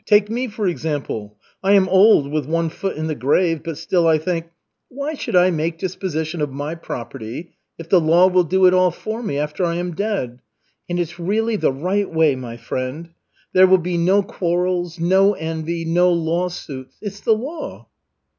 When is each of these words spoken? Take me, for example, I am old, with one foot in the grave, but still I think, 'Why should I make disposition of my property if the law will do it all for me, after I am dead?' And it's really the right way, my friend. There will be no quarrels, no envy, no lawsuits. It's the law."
Take 0.07 0.31
me, 0.31 0.47
for 0.47 0.65
example, 0.67 1.37
I 1.61 1.73
am 1.73 1.87
old, 1.87 2.31
with 2.31 2.47
one 2.47 2.69
foot 2.69 2.97
in 2.97 3.05
the 3.05 3.13
grave, 3.13 3.61
but 3.63 3.77
still 3.77 4.07
I 4.07 4.17
think, 4.17 4.47
'Why 4.89 5.13
should 5.13 5.35
I 5.35 5.51
make 5.51 5.77
disposition 5.77 6.41
of 6.41 6.49
my 6.51 6.73
property 6.73 7.51
if 7.77 7.87
the 7.87 8.01
law 8.01 8.27
will 8.27 8.43
do 8.45 8.65
it 8.65 8.73
all 8.73 8.89
for 8.89 9.21
me, 9.21 9.37
after 9.37 9.63
I 9.63 9.75
am 9.75 9.93
dead?' 9.93 10.39
And 10.89 10.99
it's 10.99 11.19
really 11.19 11.55
the 11.55 11.71
right 11.71 12.11
way, 12.11 12.35
my 12.35 12.57
friend. 12.57 13.09
There 13.53 13.67
will 13.67 13.77
be 13.77 13.95
no 13.99 14.23
quarrels, 14.23 14.99
no 14.99 15.33
envy, 15.35 15.85
no 15.85 16.11
lawsuits. 16.11 16.95
It's 16.99 17.19
the 17.19 17.35
law." 17.35 17.85